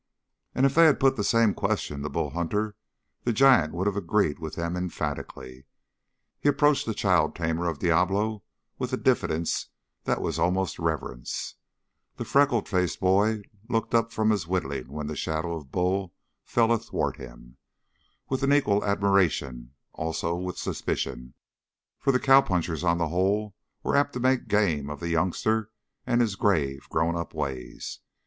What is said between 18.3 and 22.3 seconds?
an equal admiration; also with suspicion, for the